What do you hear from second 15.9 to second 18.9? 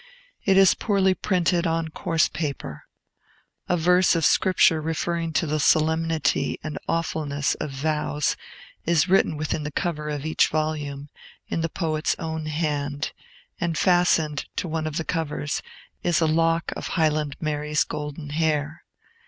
is a lock of Highland Mary's golden hair.